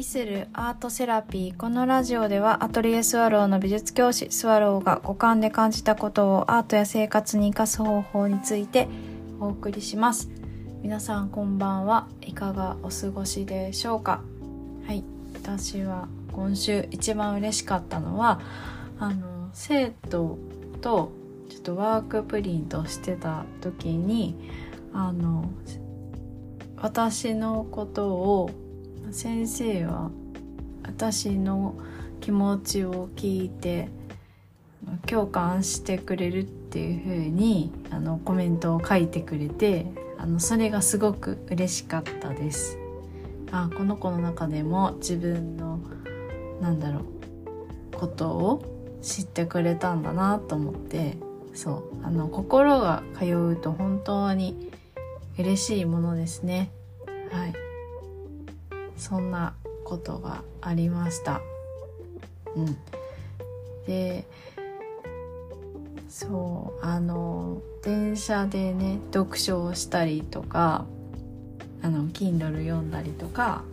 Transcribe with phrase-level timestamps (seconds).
[0.00, 8.88] 旅するアートセラピーこのラジオではアトリエスワローの美術教師スワローが五感で感じたことをアートや生活に生かす方法について
[9.40, 10.30] お送りします。
[10.80, 12.08] 皆さんこんばんは。
[12.22, 14.22] いかがお過ごしでしょうか？
[14.86, 15.04] はい。
[15.34, 18.40] 私は今週一番嬉しかったのは
[18.98, 20.38] あの生徒
[20.80, 21.12] と
[21.50, 24.34] ちょっとワークプリントしてた時に
[24.94, 25.50] あの
[26.78, 28.50] 私のことを
[29.12, 30.10] 先生は
[30.84, 31.74] 私の
[32.20, 33.88] 気持ちを聞いて
[35.06, 39.86] 共感してくれるっていう風にあにコメントを書いてくれて
[40.18, 42.78] あのそれがすごく嬉しかったです。
[43.52, 45.80] あこの子の中でも自分の
[46.60, 48.64] なんだろうことを
[49.02, 51.16] 知ってくれたんだなと思って
[51.52, 54.70] そうあの心が通うと本当に
[55.38, 56.70] 嬉しいものですね。
[57.32, 57.69] はい。
[59.00, 61.40] そんなことがありました
[62.54, 62.76] うん
[63.86, 64.26] で
[66.08, 70.84] そうあの電車でね読書をしたりとか
[71.82, 73.64] あの Kindle 読んだりとか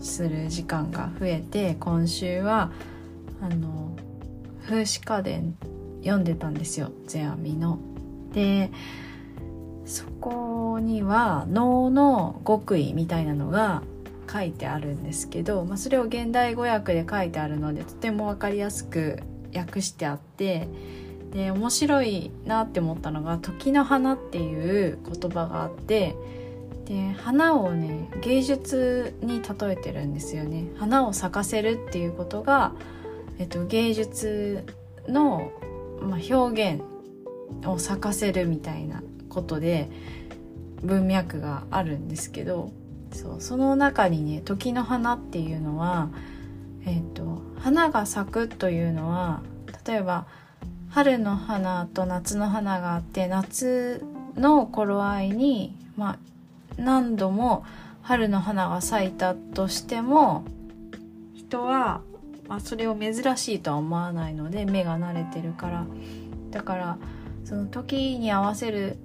[0.00, 2.72] する時間が増えて今週は
[3.40, 3.96] あの
[4.64, 5.56] 風刺家電
[6.00, 7.78] 読んでたんですよゼアミの。
[8.32, 8.70] で
[9.84, 13.82] そこには脳の極意みたいなのが
[14.30, 19.20] 書いてあるんですけど、まあ、それを現代語訳で書いてあるのでとても分かりやすく
[19.54, 20.68] 訳してあって
[21.32, 26.16] で面白いなって思ったのが「時の花」っていう言葉があって
[26.86, 30.70] で花をね芸術に例えてるんですよね。
[30.76, 32.72] 花を咲かせるっていうことが、
[33.38, 34.64] えっと、芸術
[35.06, 35.52] の、
[36.00, 36.82] まあ、表現
[37.66, 39.90] を咲かせるみたいなことで
[40.82, 42.70] 文脈があるんですけど
[43.12, 46.08] そうその中にね時の花っていうのは、
[46.84, 49.42] えーと、花が咲くというのは
[49.86, 50.26] 例えば
[50.90, 54.04] 春の花と夏の花があって夏
[54.36, 56.18] の頃合いに、まあ、
[56.76, 57.64] 何度も
[58.02, 60.44] 春の花が咲いたとしても
[61.34, 62.00] 人は、
[62.48, 65.86] まあ、それを珍しいとは思わないので目が慣れてるから。
[66.50, 66.98] だから
[67.44, 68.98] その時に合わせる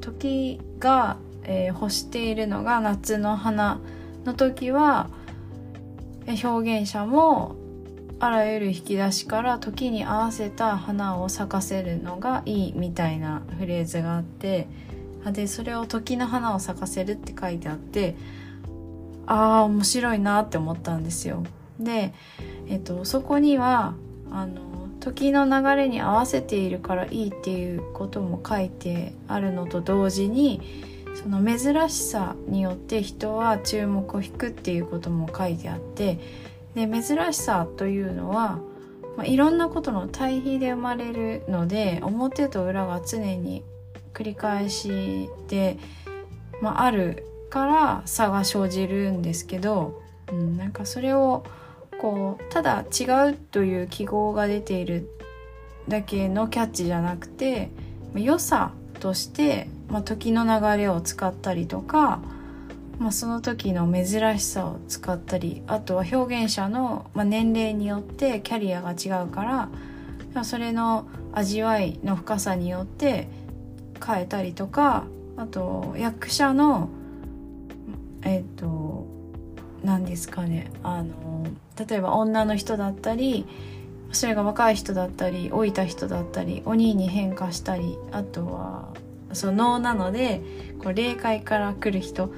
[0.00, 1.18] 時が、
[1.50, 3.80] えー、欲しているのが夏の花
[4.24, 5.10] の時は
[6.44, 7.56] 表現者も
[8.20, 14.68] あらゆる引き出しから時に合わせた花を咲かせるのがいいみたいなフレーズがあって
[15.32, 18.14] でそれを「時の花を咲かせる」って書いてあって
[19.26, 21.42] ああ面白いなって思ったんですよ。
[21.80, 22.12] で、
[22.68, 23.94] えっと、そこには
[24.30, 24.60] あの
[25.00, 30.60] 時の流れに合わせているからいいっていうことも書いてあるのと同時に
[31.14, 36.18] その珍しさによって人は注目を引くっていうことも書いてあって
[36.74, 38.60] で珍しさというのは、
[39.16, 43.64] まあ、いろんなことの対比で生まれるので表と裏が常に
[44.14, 45.78] 繰り返しで、
[46.60, 50.00] まあ、あるから差が生じるんですけど、
[50.32, 51.44] うん、なんかそれを
[52.00, 55.10] こうただ違うという記号が出ている
[55.88, 57.70] だけのキャッチじゃなくて
[58.14, 62.20] 良さとして、まあ、時の流れを使ったりとか、
[62.98, 69.68] まあ、その時の珍しさを使ったりあとは表現者の、まあ、年齢によってキャリアが違うか
[70.34, 73.28] らそれの味わいの深さによって
[74.04, 75.04] 変えたりとか
[75.36, 76.90] あと役者の
[78.22, 79.06] えっ、と
[79.82, 81.46] 何ですかねあの
[81.88, 83.46] 例えば女の人だったり
[84.12, 88.88] それが若い人だったり老いた人だったり鬼に変化したりあとは
[89.32, 90.40] その能なので
[90.82, 92.32] こう霊界から来る人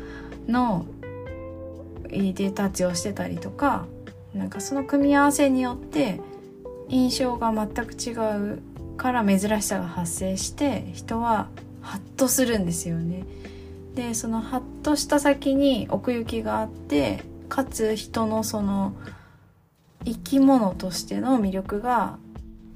[0.46, 0.86] の
[2.10, 3.86] いでたちをしてたりとか
[4.34, 6.20] なんかその組み合わせによって
[6.88, 8.12] 印象が全く違
[8.54, 8.62] う
[8.96, 11.48] から珍しさが発生して人は
[11.80, 13.24] ハッとするんですよね。
[13.94, 18.94] でそのハッとした先に奥行きがあってかつ人のその
[20.04, 22.18] 生き物としての魅力が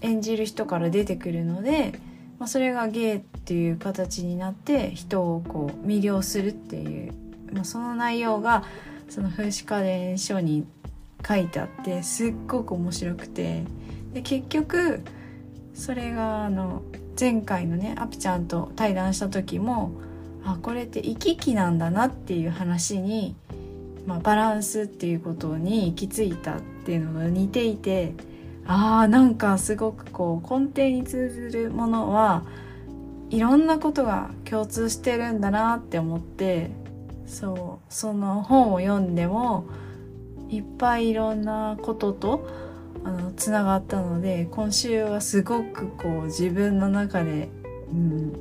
[0.00, 2.00] 演じる人から出てくるので、
[2.38, 7.12] まあ、それが芸っていう形になって人をこう魅了するっていう、
[7.52, 8.64] まあ、その内容が
[9.08, 10.66] その風刺家電書に
[11.26, 13.64] 書いてあってすっごく面白くて
[14.12, 15.02] で結局
[15.74, 16.82] それがあの
[17.18, 19.92] 前回のねアピちゃんと対談した時も
[20.44, 23.34] あこれって行き来なんだなっていう話に
[24.06, 28.14] まあ、バランスっていうことに行き着いたってていうのが似ていて
[28.64, 32.44] あーなんかすごくこう根底に通ずるものは
[33.28, 36.70] いろんなことが共通してるんだなって思って
[37.26, 39.66] そうその本を読んでも
[40.48, 42.48] いっぱいいろんなことと
[43.02, 47.48] あのつながったので今週はすごくこう自分の中で、
[47.90, 48.32] うん、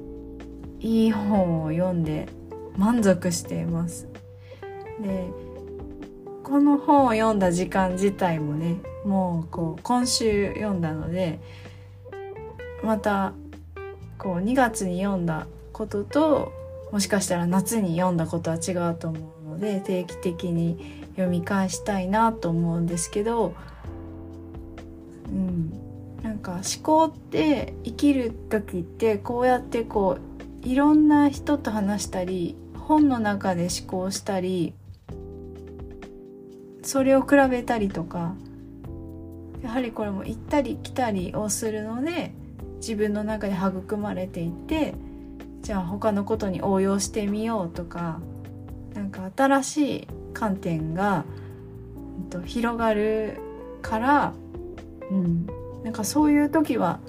[0.80, 2.30] いい本を読んで
[2.78, 4.08] 満足しています。
[5.02, 5.45] で
[6.46, 11.40] この本を読んだ時間自体もねもうこう今週読んだので
[12.84, 13.34] また
[14.20, 16.54] こう2月に読んだことと
[16.92, 23.56] もしかしたら夏に読んだことは違うと思うので定期的に読み返したいなと思うんですけど、
[25.28, 25.74] うん、
[26.22, 30.20] なんか思考って生きる時ってこうやってこ
[30.64, 34.76] ういろんな人と話したり本の中で思考したり
[36.86, 38.36] それを比べたりとか
[39.64, 42.32] やはりこれも行ったり来たりをするので
[42.78, 44.94] 自分の中で育まれていて
[45.64, 48.20] じゃあ他のことに応用してみようとか
[48.94, 51.26] なんか新しい観点が、
[52.24, 53.40] えっと、広がる
[53.82, 54.34] から、
[55.10, 55.48] うん、
[55.84, 57.00] なんかそういう時は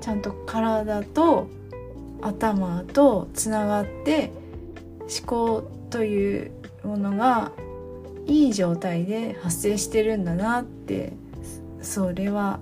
[0.00, 1.48] ちゃんと体と
[2.22, 4.30] 頭とつながって
[5.00, 6.52] 思考という
[6.84, 7.50] ものが
[8.26, 11.12] いい状態で発生してるんだなって
[11.82, 12.60] それは、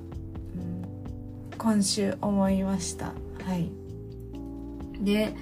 [0.57, 3.13] うん、今週思いました。
[3.45, 3.71] はい、
[5.01, 5.35] で、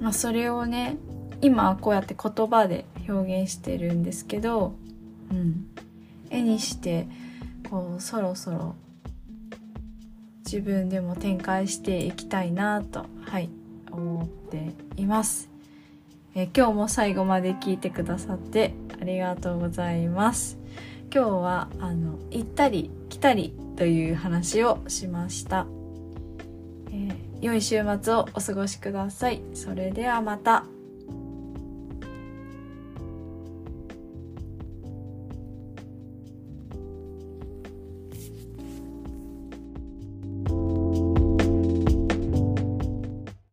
[0.00, 0.96] まあ、それをね
[1.40, 4.74] 今こうやって言葉で表現してるんですけど、
[5.30, 5.66] うん、
[6.30, 7.08] 絵にして
[7.68, 8.76] こうそろそろ
[10.44, 13.50] 自分でも展開していきたいなとはい
[13.90, 15.51] 思っています。
[16.34, 20.58] え今日も最後まで聞いてくださってありがとうございます。
[21.14, 25.66] 今日はあの行ったり来たりという話をしました。
[26.90, 29.42] えー、良い週末をお過ごしください。
[29.52, 30.64] それではまた。